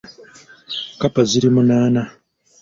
[0.93, 2.01] Kkapa ziri munaana.